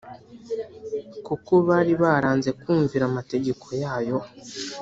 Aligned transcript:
kuko 1.25 1.53
bari 1.67 1.93
baranze 2.01 2.49
kumvira 2.61 3.03
amategeko 3.11 3.65
yayo 3.81 4.17